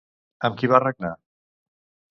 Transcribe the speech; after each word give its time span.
Amb 0.49 0.57
qui 0.61 0.69
va 0.73 0.81
regnar? 0.85 1.13